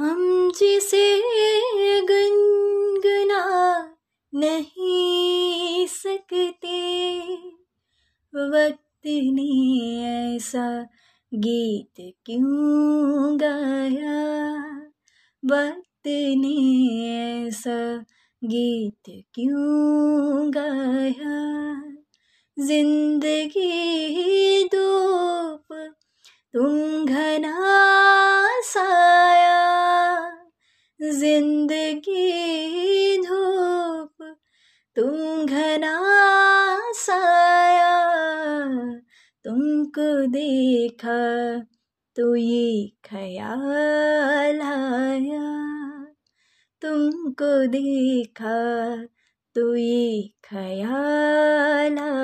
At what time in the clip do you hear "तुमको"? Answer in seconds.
39.44-40.08, 46.82-47.52